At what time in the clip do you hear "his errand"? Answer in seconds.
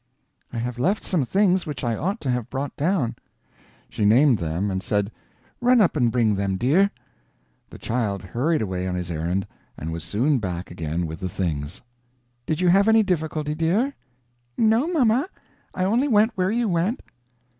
8.95-9.45